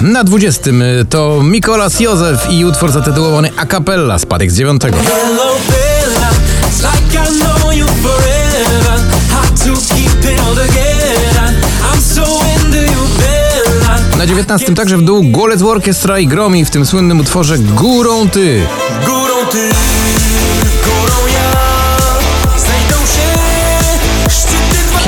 Na 0.00 0.24
20 0.24 0.70
to 1.10 1.42
Mikolas 1.42 2.00
Józef 2.00 2.50
i 2.50 2.64
utwór 2.64 2.92
zatytułowany 2.92 3.50
A 3.56 3.66
Cappella, 3.66 4.18
spadek 4.18 4.50
z 4.50 4.56
9. 4.56 4.82
Hello, 4.82 5.56
Bella. 5.68 6.30
It's 6.68 6.82
like 6.82 7.18
I 7.18 7.38
know 7.38 7.72
you 7.72 7.86
forever. 7.86 9.00
Hard 9.30 9.58
to 9.64 9.94
keep 9.94 10.32
it 10.32 10.40
all 10.40 10.54
together. 10.54 11.54
I'm 11.92 12.00
so 12.00 12.22
into 12.22 12.92
you, 12.92 13.08
Bella. 13.18 13.98
Na 14.18 14.26
19 14.26 14.74
także 14.74 14.96
w 14.96 15.02
dół 15.02 15.22
Golec 15.30 15.62
Orkiestra 15.62 16.18
i 16.18 16.26
Gromi 16.26 16.64
w 16.64 16.70
tym 16.70 16.86
słynnym 16.86 17.20
utworze 17.20 17.58
Górą 17.58 18.28
Ty. 18.28 18.66
Górą 19.06 19.46
ty, 19.50 19.70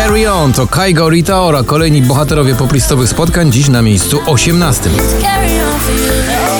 Carry 0.03 0.27
On 0.27 0.53
to 0.53 0.67
Kaigo 0.67 1.11
Rita 1.11 1.43
Ora, 1.43 1.63
kolejni 1.63 2.03
bohaterowie 2.03 2.55
poplistowych 2.55 3.09
spotkań, 3.09 3.53
dziś 3.53 3.69
na 3.69 3.83
miejscu 3.83 4.21
18. 4.27 4.91
Carry 5.21 5.65
on 5.65 5.81
for 5.81 5.95
you. 5.95 6.53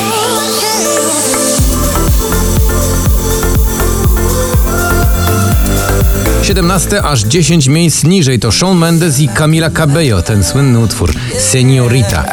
17 6.43 7.03
aż 7.03 7.21
10 7.21 7.67
miejsc 7.67 8.05
niżej 8.05 8.39
to 8.39 8.53
Shawn 8.53 8.79
Mendes 8.79 9.21
i 9.21 9.29
Camila 9.29 9.71
Cabello, 9.71 10.23
ten 10.23 10.45
słynny 10.45 10.79
utwór 10.79 11.13
Seniorita. 11.39 12.25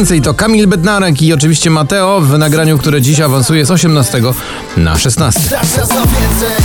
Więcej, 0.00 0.22
to 0.22 0.34
Kamil 0.34 0.66
Bednarek 0.66 1.22
i 1.22 1.32
oczywiście 1.32 1.70
Mateo 1.70 2.20
w 2.20 2.38
nagraniu, 2.38 2.78
które 2.78 3.02
dziś 3.02 3.20
awansuje 3.20 3.66
z 3.66 3.70
18 3.70 4.22
na 4.76 4.98
16. 4.98 5.40
Zawsze 5.40 5.86
za 5.86 5.94
więcej 5.94 6.64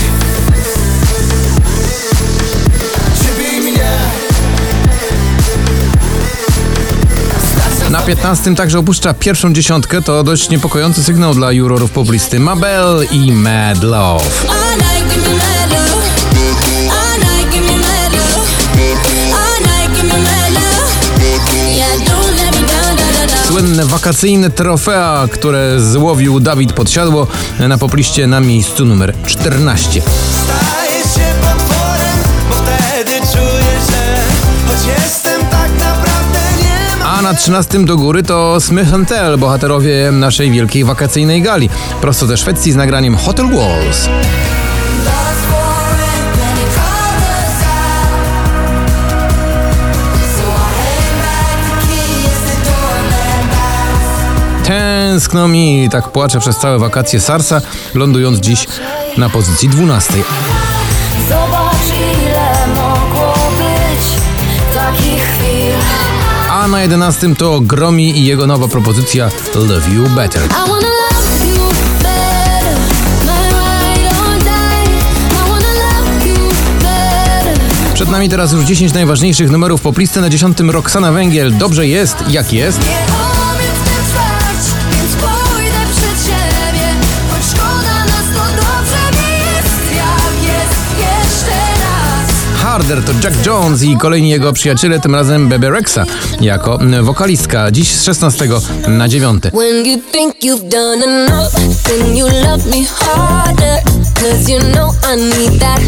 Ciebie 3.23 3.57
i 3.57 3.61
mnie 3.61 3.97
Na 7.89 8.01
15 8.01 8.55
także 8.55 8.79
opuszcza 8.79 9.13
pierwszą 9.13 9.53
dziesiątkę, 9.53 10.01
to 10.01 10.23
dość 10.23 10.49
niepokojący 10.49 11.03
sygnał 11.03 11.33
dla 11.33 11.51
jurorów 11.51 11.91
poblisty 11.91 12.39
Mabel 12.39 13.07
i 13.11 13.31
Mad 13.31 13.83
Love. 13.83 14.25
Wakacyjne 23.95 24.49
trofea, 24.49 25.27
które 25.31 25.79
złowił 25.79 26.39
Dawid 26.39 26.73
Podsiadło 26.73 27.27
na 27.59 27.77
popliście 27.77 28.27
na 28.27 28.39
miejscu 28.39 28.85
numer 28.85 29.13
14. 29.25 30.01
Staję 30.01 30.99
się 31.01 31.33
potworem, 31.41 32.17
bo 32.49 32.55
wtedy 32.55 33.11
czuję, 33.11 33.71
że 33.89 34.15
choć 34.67 34.97
jestem 34.97 35.41
tak 35.41 35.71
naprawdę 35.79 36.39
nie. 36.59 37.05
A 37.05 37.21
na 37.21 37.33
13 37.33 37.85
do 37.85 37.97
góry 37.97 38.23
to 38.23 38.61
Smith 38.61 38.91
Tell, 39.07 39.37
bohaterowie 39.37 40.11
naszej 40.11 40.51
wielkiej 40.51 40.83
wakacyjnej 40.83 41.41
gali. 41.41 41.69
Prosto 42.01 42.27
ze 42.27 42.37
Szwecji 42.37 42.71
z 42.71 42.75
nagraniem 42.75 43.15
Hotel 43.15 43.45
Walls. 43.45 44.09
Tęskno 54.67 55.47
mi, 55.47 55.89
tak 55.91 56.11
płaczę 56.11 56.39
przez 56.39 56.57
całe 56.57 56.79
wakacje 56.79 57.19
Sarsa, 57.19 57.61
lądując 57.93 58.39
dziś 58.39 58.67
na 59.17 59.29
pozycji 59.29 59.69
12. 59.69 60.13
Zobacz 61.29 61.75
ile 62.23 62.67
mogło 62.75 63.33
być 63.57 64.21
takich 64.75 65.23
chwil. 65.23 65.73
A 66.49 66.67
na 66.67 66.81
11 66.81 67.35
to 67.35 67.61
Gromi 67.61 68.19
i 68.19 68.25
jego 68.25 68.47
nowa 68.47 68.67
propozycja 68.67 69.29
Love 69.55 69.89
You 69.89 70.09
Better. 70.09 70.41
Przed 77.93 78.09
nami 78.09 78.29
teraz 78.29 78.51
już 78.51 78.65
10 78.65 78.93
najważniejszych 78.93 79.51
numerów 79.51 79.81
poplisty 79.81 80.21
na 80.21 80.29
10 80.29 80.59
Roxana 80.59 81.11
Węgiel. 81.11 81.57
Dobrze 81.57 81.87
jest, 81.87 82.23
jak 82.29 82.53
jest. 82.53 82.79
Harder 92.75 93.01
to 93.03 93.11
Jack 93.23 93.45
Jones 93.45 93.83
i 93.83 93.97
kolejni 93.97 94.29
jego 94.29 94.53
przyjaciele, 94.53 94.99
tym 94.99 95.15
razem 95.15 95.49
Bebe 95.49 95.69
Rexa 95.69 96.05
jako 96.41 96.79
wokalistka. 97.03 97.71
Dziś 97.71 97.91
z 97.91 98.03
16 98.03 98.47
na 98.87 99.07
9. 99.07 99.43
When 99.43 99.85
you 99.85 99.99
think 100.11 100.35
you've 100.43 100.69
done 100.69 101.05
enough, 101.05 101.51
then 101.83 102.17
you 102.17 102.25
love 102.25 102.65
me 102.65 102.85
harder. 102.85 103.83
Cause 104.13 104.51
you 104.51 104.59
know 104.59 104.93
I 105.13 105.17
need 105.17 105.59
that. 105.59 105.81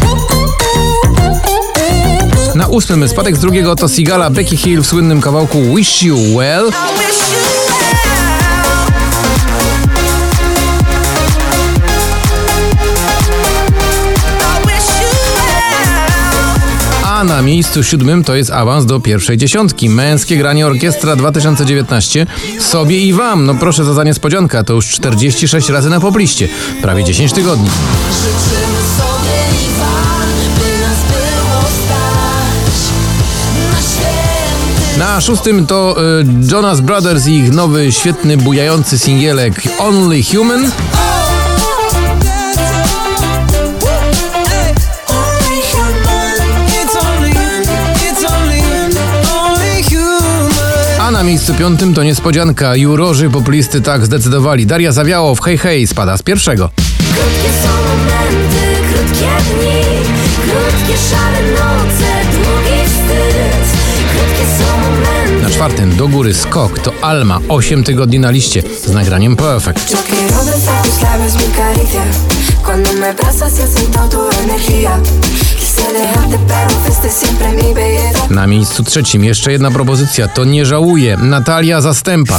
Na 2.54 2.68
8 2.68 3.08
spadek 3.08 3.36
z 3.36 3.40
drugiego 3.40 3.76
to 3.76 3.88
Sigala 3.88 4.30
Becky 4.30 4.56
Hill 4.56 4.82
w 4.82 4.86
słynnym 4.86 5.20
kawałku 5.20 5.58
Wish 5.76 6.02
You 6.02 6.16
Well. 6.36 6.70
Na 17.28 17.42
miejscu 17.42 17.84
siódmym 17.84 18.24
to 18.24 18.34
jest 18.34 18.50
awans 18.50 18.86
do 18.86 19.00
pierwszej 19.00 19.36
dziesiątki. 19.36 19.88
Męskie 19.88 20.36
granie 20.36 20.66
orkiestra 20.66 21.16
2019. 21.16 22.26
Sobie 22.60 22.98
i 22.98 23.12
wam. 23.12 23.46
No 23.46 23.54
proszę 23.54 23.84
za 23.84 23.94
za 23.94 24.04
niespodzianka. 24.04 24.64
To 24.64 24.74
już 24.74 24.86
46 24.86 25.68
razy 25.68 25.90
na 25.90 26.00
popliście. 26.00 26.48
Prawie 26.82 27.04
10 27.04 27.32
tygodni. 27.32 27.70
Życzymy 28.10 28.78
sobie 28.98 29.66
i 29.66 29.78
wam, 29.78 30.28
by 30.58 30.80
nas 30.80 30.98
było 31.04 31.60
stać 31.62 32.78
na 33.72 33.80
święty 33.80 34.98
Na 34.98 35.20
szóstym 35.20 35.66
to 35.66 35.96
y, 36.20 36.52
Jonas 36.52 36.80
Brothers 36.80 37.26
i 37.26 37.34
ich 37.34 37.52
nowy, 37.52 37.92
świetny, 37.92 38.36
bujający 38.36 38.98
singielek 38.98 39.62
Only 39.78 40.22
Human. 40.22 40.70
25 51.48 51.94
to 51.94 52.02
niespodzianka. 52.02 52.76
Jurorzy 52.76 53.30
populisty 53.30 53.80
tak 53.80 54.04
zdecydowali. 54.06 54.66
Daria 54.66 54.92
zawiało 54.92 55.34
w 55.34 55.40
hej 55.40 55.58
hej, 55.58 55.86
spada 55.86 56.16
z 56.16 56.22
pierwszego. 56.22 56.70
Krótkie 56.96 57.50
są 57.62 57.68
momenty, 57.68 58.92
krótkie 58.92 59.26
dni, 59.54 59.82
krótkie 60.42 60.98
szare 61.10 61.42
noce, 61.50 62.10
długi 62.32 62.84
wstyd. 62.86 63.78
Krótkie 64.12 64.44
są 64.58 64.78
momenty. 64.80 65.42
Na 65.42 65.50
czwartym 65.50 65.96
do 65.96 66.08
góry 66.08 66.34
skok 66.34 66.78
to 66.78 66.92
Alma, 67.00 67.40
8 67.48 67.84
tygodni 67.84 68.18
na 68.18 68.30
liście 68.30 68.62
z 68.86 68.92
nagraniem 68.92 69.36
Perfect. 69.36 69.96
Na 78.30 78.46
miejscu 78.46 78.84
trzecim 78.84 79.24
jeszcze 79.24 79.52
jedna 79.52 79.70
propozycja, 79.70 80.28
to 80.28 80.44
nie 80.44 80.66
żałuję. 80.66 81.16
Natalia 81.16 81.80
Zastępa. 81.80 82.38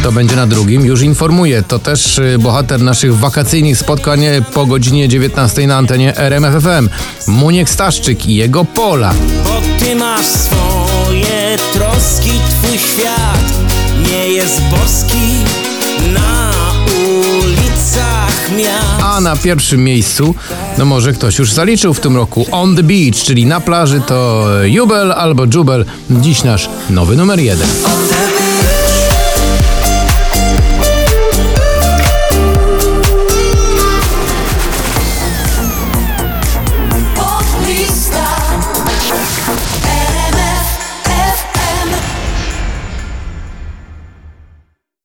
Kto 0.00 0.12
będzie 0.12 0.36
na 0.36 0.46
drugim, 0.46 0.84
już 0.84 1.02
informuję. 1.02 1.62
To 1.62 1.78
też 1.78 2.18
y, 2.18 2.38
bohater 2.38 2.80
naszych 2.80 3.16
wakacyjnych 3.16 3.78
spotkań 3.78 4.24
y, 4.24 4.42
po 4.54 4.66
godzinie 4.66 5.08
19 5.08 5.66
na 5.66 5.76
antenie 5.76 6.16
RMFFM. 6.16 6.88
Muniek 7.26 7.70
Staszczyk 7.70 8.26
i 8.26 8.34
jego 8.34 8.64
Pola. 8.64 9.14
Bo 9.44 9.84
ty 9.84 9.94
masz 9.94 10.26
swoje 10.26 11.58
troski 11.72 12.30
Twój 12.50 12.78
świat 12.78 13.52
nie 14.08 14.28
jest 14.28 14.62
boski 14.70 15.44
Na 16.14 16.52
ulicach 16.86 18.50
miast 18.56 19.02
A 19.02 19.20
na 19.20 19.36
pierwszym 19.36 19.84
miejscu, 19.84 20.34
no 20.78 20.84
może 20.84 21.12
ktoś 21.12 21.38
już 21.38 21.52
zaliczył 21.52 21.94
w 21.94 22.00
tym 22.00 22.16
roku, 22.16 22.46
On 22.50 22.76
the 22.76 22.82
Beach, 22.82 23.16
czyli 23.24 23.46
na 23.46 23.60
plaży 23.60 24.00
to 24.06 24.46
Jubel 24.64 25.12
albo 25.12 25.44
Jubel. 25.54 25.84
Dziś 26.10 26.44
nasz 26.44 26.68
nowy 26.90 27.16
numer 27.16 27.40
jeden. 27.40 27.68
On 27.84 28.08
the 28.08 28.39